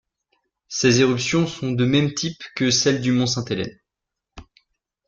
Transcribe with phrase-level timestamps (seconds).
[0.67, 3.77] Ses éruptions sont de même type que celles du mont Saint Helens.